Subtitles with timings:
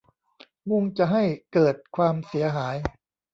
[0.69, 1.23] มุ่งจะให้
[1.53, 2.75] เกิดความเสียหาย